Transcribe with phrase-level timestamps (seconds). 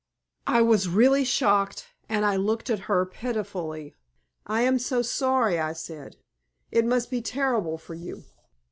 [0.47, 3.93] I was really shocked, and I looked at her pitifully.
[4.47, 6.15] "I am so sorry," I said.
[6.71, 8.23] "It must be terrible for you."